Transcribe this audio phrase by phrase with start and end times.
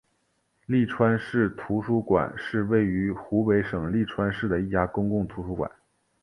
[0.65, 5.69] 利川市图书馆是位于湖北省利川市的一家公共图书馆。